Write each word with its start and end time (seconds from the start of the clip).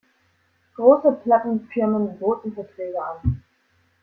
Große 0.77 1.11
Plattenfirmen 1.21 2.17
boten 2.17 2.53
Verträge 2.53 2.99
an. 2.99 3.43